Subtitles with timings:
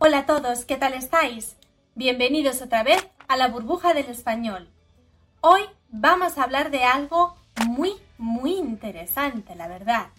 [0.00, 1.56] Hola a todos, ¿qué tal estáis?
[1.96, 4.70] Bienvenidos otra vez a la burbuja del español.
[5.40, 10.10] Hoy vamos a hablar de algo muy, muy interesante, la verdad.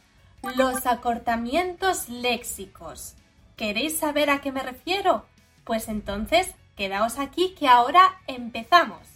[0.58, 3.16] Los acortamientos léxicos.
[3.56, 5.26] ¿Queréis saber a qué me refiero?
[5.64, 9.08] Pues entonces, quedaos aquí que ahora empezamos.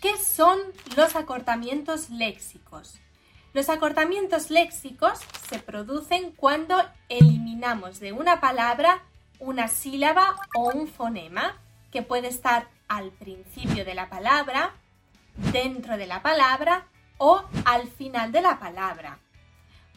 [0.00, 0.58] ¿Qué son
[0.96, 2.94] los acortamientos léxicos?
[3.52, 5.18] Los acortamientos léxicos
[5.50, 9.02] se producen cuando eliminamos de una palabra
[9.38, 11.56] una sílaba o un fonema
[11.90, 14.74] que puede estar al principio de la palabra,
[15.52, 16.86] dentro de la palabra
[17.18, 19.18] o al final de la palabra.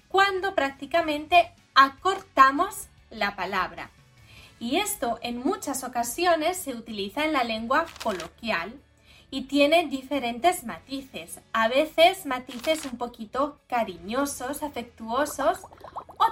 [0.07, 3.91] Cuando prácticamente acortamos la palabra.
[4.59, 8.73] Y esto en muchas ocasiones se utiliza en la lengua coloquial
[9.31, 11.39] y tiene diferentes matices.
[11.53, 15.59] A veces matices un poquito cariñosos, afectuosos,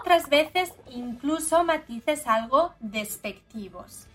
[0.08, 4.08] otras veces incluso matices algo despectivos.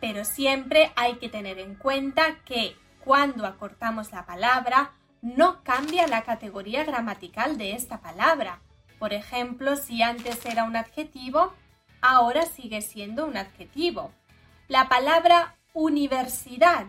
[0.00, 4.90] Pero siempre hay que tener en cuenta que cuando acortamos la palabra
[5.22, 8.58] no cambia la categoría gramatical de esta palabra.
[8.98, 11.54] Por ejemplo, si antes era un adjetivo,
[12.00, 14.10] ahora sigue siendo un adjetivo.
[14.66, 16.86] La palabra universidad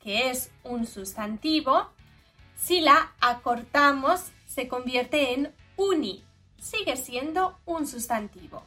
[0.00, 1.88] que es un sustantivo,
[2.56, 6.24] si la acortamos se convierte en uni,
[6.60, 8.62] sigue siendo un sustantivo.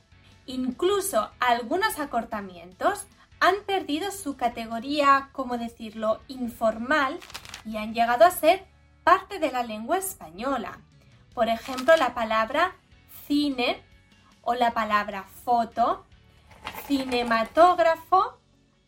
[0.45, 3.05] Incluso algunos acortamientos
[3.39, 7.19] han perdido su categoría, como decirlo, informal
[7.65, 8.65] y han llegado a ser
[9.03, 10.79] parte de la lengua española.
[11.33, 12.75] Por ejemplo, la palabra
[13.27, 13.81] cine
[14.41, 16.05] o la palabra foto,
[16.87, 18.37] cinematógrafo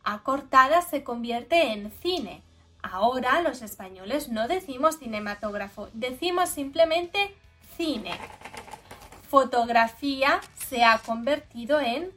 [0.04, 2.42] acortada se convierte en cine.
[2.82, 7.36] Ahora los españoles no decimos cinematógrafo, decimos simplemente
[7.76, 8.12] cine.
[9.30, 12.12] Fotografía se ha convertido en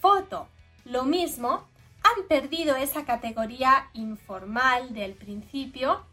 [0.00, 0.48] foto.
[0.84, 1.68] Lo mismo,
[2.02, 6.04] han perdido esa categoría informal del principio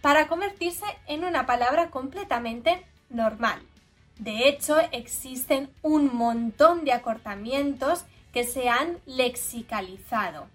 [0.00, 3.60] para convertirse en una palabra completamente normal.
[4.18, 10.46] De hecho, existen un montón de acortamientos que se han lexicalizado.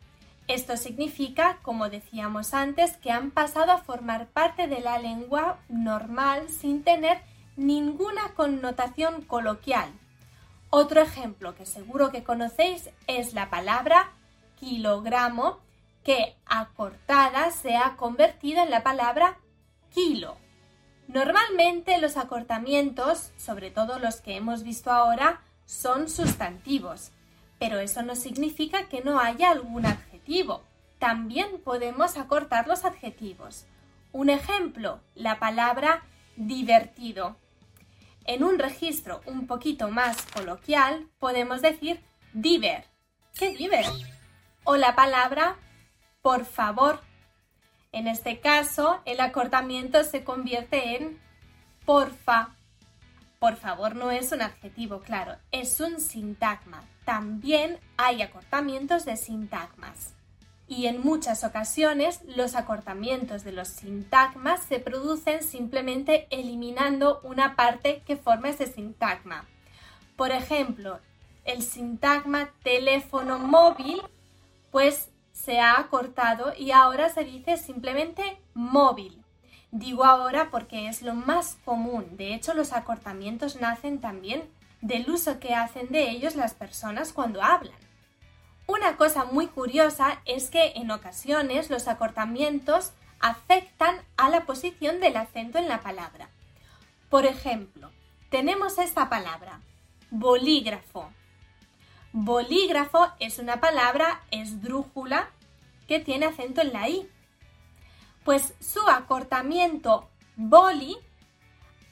[0.47, 6.49] Esto significa, como decíamos antes, que han pasado a formar parte de la lengua normal
[6.49, 7.21] sin tener
[7.55, 9.91] ninguna connotación coloquial.
[10.69, 14.11] Otro ejemplo que seguro que conocéis es la palabra
[14.55, 15.59] kilogramo,
[16.03, 19.37] que acortada se ha convertido en la palabra
[19.93, 20.37] kilo.
[21.07, 27.11] Normalmente los acortamientos, sobre todo los que hemos visto ahora, son sustantivos,
[27.59, 30.63] pero eso no significa que no haya algún adjetivo.
[30.99, 33.65] También podemos acortar los adjetivos.
[34.11, 36.03] Un ejemplo, la palabra
[36.35, 37.35] divertido.
[38.25, 42.01] En un registro un poquito más coloquial podemos decir
[42.34, 42.85] diver.
[43.38, 43.85] ¿Qué diver?
[44.63, 45.57] O la palabra
[46.23, 47.01] por favor.
[47.91, 51.19] En este caso, el acortamiento se convierte en
[51.85, 52.56] porfa.
[53.39, 56.81] Por favor no es un adjetivo, claro, es un sintagma.
[57.03, 60.16] También hay acortamientos de sintagmas.
[60.75, 68.01] Y en muchas ocasiones los acortamientos de los sintagmas se producen simplemente eliminando una parte
[68.07, 69.45] que forma ese sintagma.
[70.16, 71.00] Por ejemplo,
[71.45, 74.01] el sintagma teléfono móvil
[74.72, 79.22] pues se ha acortado y ahora se dice simplemente móvil.
[79.69, 82.17] Digo ahora porque es lo más común.
[82.17, 84.50] De hecho, los acortamientos nacen también
[84.81, 87.78] del uso que hacen de ellos las personas cuando hablan.
[88.66, 95.18] Una cosa muy curiosa es que en ocasiones los acortamientos afectan a la posición del
[95.18, 96.30] acento en la palabra.
[97.10, 97.92] Por ejemplo,
[98.30, 99.62] tenemos esta palabra,
[100.12, 101.12] bolígrafo.
[102.13, 105.30] Bolígrafo es una palabra esdrújula
[105.88, 107.09] que tiene acento en la i.
[108.24, 110.98] Pues su acortamiento boli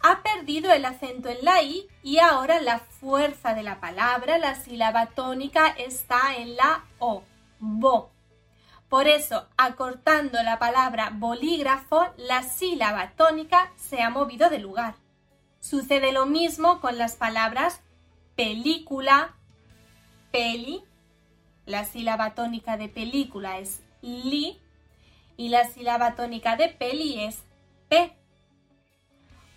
[0.03, 4.55] ha perdido el acento en la i y ahora la fuerza de la palabra, la
[4.55, 7.23] sílaba tónica está en la o,
[7.59, 8.11] bo.
[8.89, 14.95] Por eso, acortando la palabra bolígrafo, la sílaba tónica se ha movido de lugar.
[15.61, 17.81] Sucede lo mismo con las palabras
[18.35, 19.35] película,
[20.31, 20.83] peli,
[21.65, 24.59] la sílaba tónica de película es li
[25.37, 27.43] y la sílaba tónica de peli es
[27.87, 28.17] p.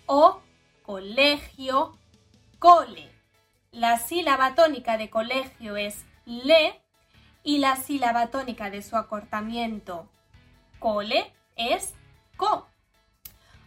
[0.05, 0.39] O
[0.83, 1.97] colegio,
[2.59, 3.11] cole.
[3.71, 6.79] La sílaba tónica de colegio es le
[7.43, 10.07] y la sílaba tónica de su acortamiento
[10.79, 11.93] cole es
[12.37, 12.67] co.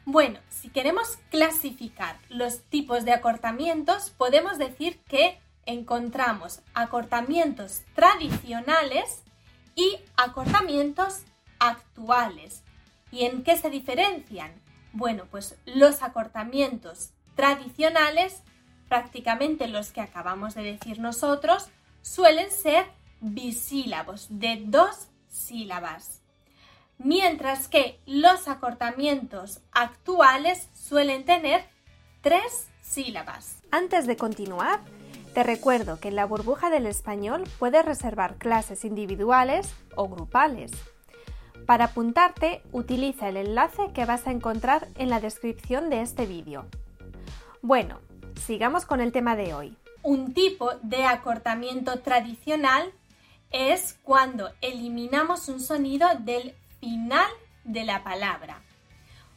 [0.04, 9.22] Bueno, si queremos clasificar los tipos de acortamientos, podemos decir que encontramos acortamientos tradicionales
[9.74, 11.24] y acortamientos
[11.58, 12.62] actuales.
[13.10, 14.52] ¿Y en qué se diferencian?
[14.92, 18.42] Bueno, pues los acortamientos tradicionales,
[18.88, 21.68] prácticamente los que acabamos de decir nosotros,
[22.02, 22.86] suelen ser
[23.20, 26.20] bisílabos de dos sílabas,
[26.98, 31.64] mientras que los acortamientos actuales suelen tener
[32.22, 33.58] tres sílabas.
[33.70, 34.80] Antes de continuar,
[35.34, 40.72] te recuerdo que en la burbuja del español puedes reservar clases individuales o grupales.
[41.68, 46.64] Para apuntarte, utiliza el enlace que vas a encontrar en la descripción de este vídeo.
[47.60, 48.00] Bueno,
[48.46, 49.76] sigamos con el tema de hoy.
[50.02, 52.90] Un tipo de acortamiento tradicional
[53.50, 57.28] es cuando eliminamos un sonido del final
[57.64, 58.62] de la palabra,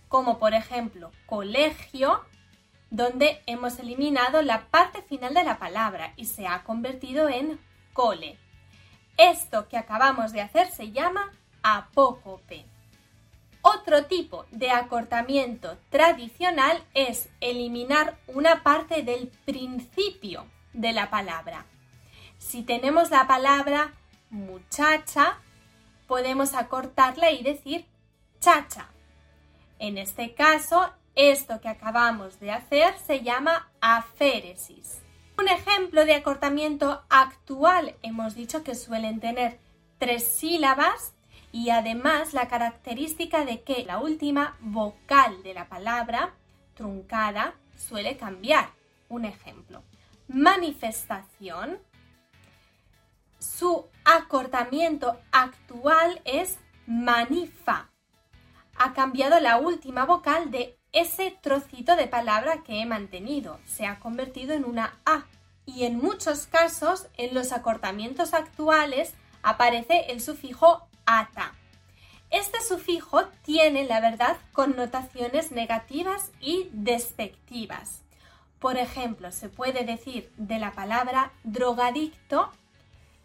[0.08, 2.22] como por ejemplo colegio,
[2.92, 7.60] donde hemos eliminado la parte final de la palabra y se ha convertido en
[7.92, 8.38] cole.
[9.18, 11.34] Esto que acabamos de hacer se llama
[11.64, 12.66] apócope.
[13.62, 21.66] Otro tipo de acortamiento tradicional es eliminar una parte del principio de la palabra.
[22.40, 23.94] Si tenemos la palabra
[24.32, 25.38] muchacha,
[26.08, 27.86] podemos acortarla y decir
[28.40, 28.90] chacha.
[29.78, 35.02] En este caso, esto que acabamos de hacer se llama aféresis.
[35.38, 39.60] Un ejemplo de acortamiento actual hemos dicho que suelen tener
[39.98, 41.14] tres sílabas
[41.52, 46.34] y además la característica de que la última vocal de la palabra
[46.76, 48.70] truncada suele cambiar.
[49.10, 49.84] Un ejemplo,
[50.30, 51.80] manifestación.
[53.40, 57.90] Su acortamiento actual es manifa.
[58.78, 63.60] Ha cambiado la última vocal de ese trocito de palabra que he mantenido.
[63.66, 65.26] Se ha convertido en una A.
[65.66, 69.14] Y en muchos casos, en los acortamientos actuales,
[69.44, 70.88] aparece el sufijo
[72.30, 78.02] Este sufijo tiene, la verdad, connotaciones negativas y despectivas.
[78.60, 82.50] Por ejemplo, se puede decir de la palabra drogadicto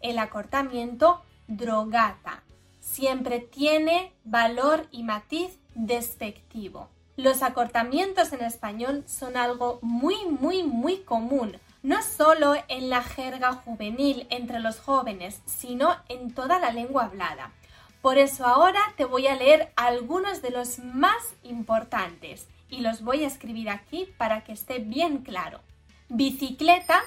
[0.01, 2.43] el acortamiento drogata.
[2.81, 6.89] Siempre tiene valor y matiz despectivo.
[7.15, 13.53] Los acortamientos en español son algo muy, muy, muy común, no solo en la jerga
[13.53, 17.53] juvenil entre los jóvenes, sino en toda la lengua hablada.
[18.01, 23.23] Por eso ahora te voy a leer algunos de los más importantes y los voy
[23.23, 25.61] a escribir aquí para que esté bien claro.
[26.09, 27.01] Bicicleta,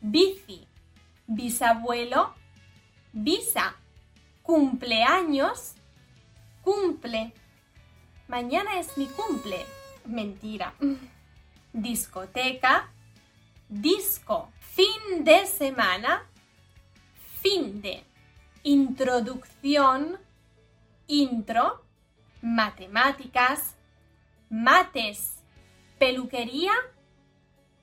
[0.00, 0.66] bici,
[1.26, 2.34] bisabuelo,
[3.12, 3.76] visa,
[4.42, 5.74] cumpleaños,
[6.62, 7.32] cumple.
[8.28, 9.64] Mañana es mi cumple.
[10.06, 10.74] Mentira.
[11.72, 12.90] Discoteca,
[13.68, 14.48] disco.
[14.60, 16.26] Fin de semana,
[17.40, 18.02] fin de
[18.64, 20.18] introducción,
[21.06, 21.84] intro,
[22.40, 23.76] matemáticas,
[24.50, 25.44] mates,
[25.98, 26.72] peluquería,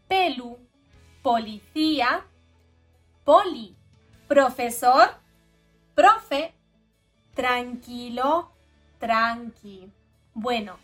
[0.07, 0.57] pelu,
[1.21, 2.25] policía,
[3.23, 3.75] poli,
[4.27, 5.15] profesor,
[5.93, 6.53] profe,
[7.35, 8.51] tranquilo,
[8.99, 9.91] tranqui.
[10.33, 10.77] Bueno,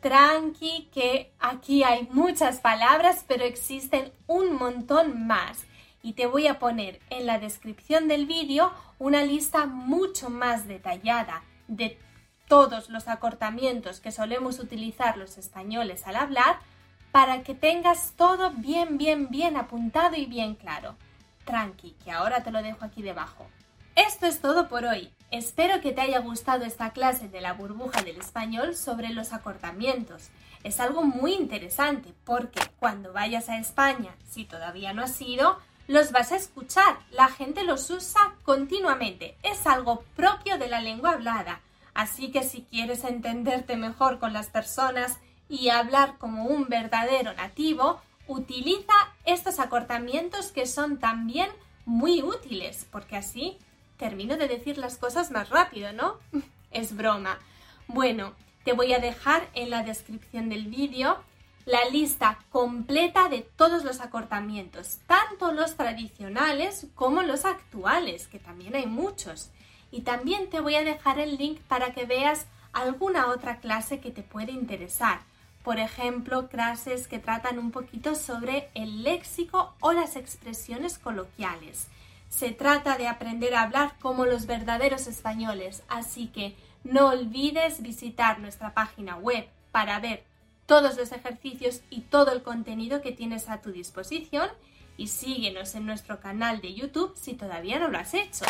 [0.00, 5.66] tranqui que aquí hay muchas palabras, pero existen un montón más
[6.02, 11.42] y te voy a poner en la descripción del vídeo una lista mucho más detallada
[11.66, 11.98] de
[12.48, 16.58] todos los acortamientos que solemos utilizar los españoles al hablar
[17.12, 20.96] para que tengas todo bien, bien, bien apuntado y bien claro.
[21.44, 23.46] Tranqui, que ahora te lo dejo aquí debajo.
[23.96, 25.12] Esto es todo por hoy.
[25.30, 30.28] Espero que te haya gustado esta clase de la burbuja del español sobre los acortamientos.
[30.62, 36.12] Es algo muy interesante porque cuando vayas a España, si todavía no has ido, los
[36.12, 36.98] vas a escuchar.
[37.10, 39.36] La gente los usa continuamente.
[39.42, 41.60] Es algo propio de la lengua hablada.
[41.94, 45.18] Así que si quieres entenderte mejor con las personas
[45.48, 48.92] y hablar como un verdadero nativo, utiliza
[49.24, 51.48] estos acortamientos que son también
[51.86, 53.56] muy útiles, porque así
[53.96, 56.18] termino de decir las cosas más rápido, ¿no?
[56.70, 57.38] es broma.
[57.88, 61.18] Bueno, te voy a dejar en la descripción del vídeo
[61.68, 68.74] la lista completa de todos los acortamientos, tanto los tradicionales como los actuales, que también
[68.74, 69.50] hay muchos.
[69.90, 74.10] Y también te voy a dejar el link para que veas alguna otra clase que
[74.10, 75.20] te puede interesar.
[75.62, 81.88] Por ejemplo, clases que tratan un poquito sobre el léxico o las expresiones coloquiales.
[82.30, 88.38] Se trata de aprender a hablar como los verdaderos españoles, así que no olvides visitar
[88.38, 90.24] nuestra página web para ver
[90.68, 94.50] todos los ejercicios y todo el contenido que tienes a tu disposición
[94.98, 98.44] y síguenos en nuestro canal de YouTube si todavía no lo has hecho.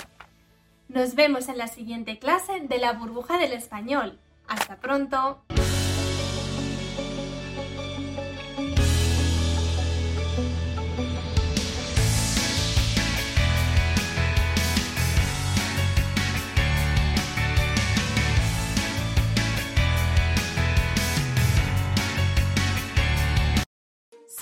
[0.89, 4.19] Nos vemos en la siguiente clase de la burbuja del español.
[4.49, 5.45] Hasta pronto.